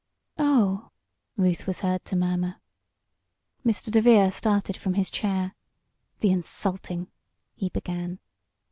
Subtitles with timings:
[0.39, 0.89] "Oh!"
[1.37, 2.59] Ruth was heard to murmur.
[3.63, 3.91] Mr.
[3.91, 5.53] DeVere started from his chair.
[6.21, 7.11] "The insulting"
[7.55, 8.17] he began.